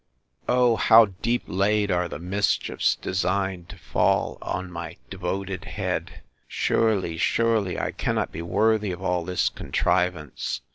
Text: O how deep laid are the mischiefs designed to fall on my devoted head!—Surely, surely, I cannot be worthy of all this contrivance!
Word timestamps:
O 0.49 0.77
how 0.77 1.05
deep 1.21 1.43
laid 1.45 1.91
are 1.91 2.07
the 2.07 2.17
mischiefs 2.17 2.95
designed 2.95 3.69
to 3.69 3.77
fall 3.77 4.39
on 4.41 4.71
my 4.71 4.97
devoted 5.11 5.65
head!—Surely, 5.65 7.17
surely, 7.19 7.79
I 7.79 7.91
cannot 7.91 8.31
be 8.31 8.41
worthy 8.41 8.91
of 8.91 9.03
all 9.03 9.23
this 9.23 9.47
contrivance! 9.47 10.61